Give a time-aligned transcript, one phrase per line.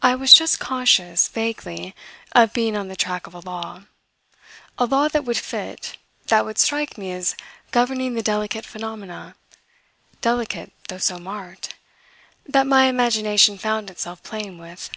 [0.00, 1.94] I was just conscious, vaguely,
[2.32, 3.82] of being on the track of a law,
[4.78, 7.36] a law that would fit, that would strike me as
[7.70, 9.34] governing the delicate phenomena
[10.22, 11.74] delicate though so marked
[12.46, 14.88] that my imagination found itself playing with.